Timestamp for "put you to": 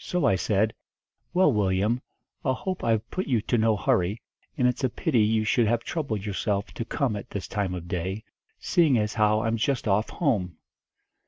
3.08-3.56